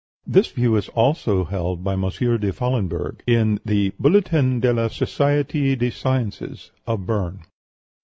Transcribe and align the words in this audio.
This 0.25 0.47
view 0.47 0.75
is 0.77 0.89
also 0.89 1.43
held 1.45 1.83
by 1.83 1.93
M. 1.93 2.01
de 2.01 2.51
Fallenberg, 2.51 3.19
in 3.27 3.59
the 3.63 3.93
"Bulletin 3.99 4.59
de 4.59 4.73
la 4.73 4.87
Société 4.87 5.77
des 5.77 5.91
Sciences" 5.91 6.71
of 6.87 7.05
Berne. 7.05 7.41